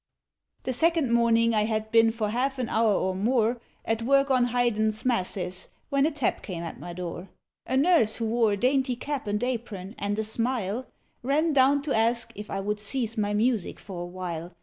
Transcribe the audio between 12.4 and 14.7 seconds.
I would cease my music for awhile.